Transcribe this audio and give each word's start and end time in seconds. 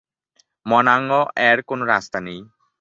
মনাঙ-এ 0.65 1.49
কোন 1.69 1.79
রাস্তা 1.83 2.19
নেই। 2.19 2.39